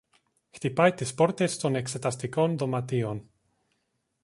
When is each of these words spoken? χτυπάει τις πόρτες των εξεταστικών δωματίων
χτυπάει 0.51 0.93
τις 0.93 1.13
πόρτες 1.13 1.57
των 1.57 1.75
εξεταστικών 1.75 2.57
δωματίων 2.57 3.29